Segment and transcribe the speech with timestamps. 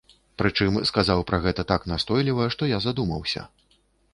[0.41, 3.41] Прычым сказаў пра гэта так настойліва, што я задумаўся.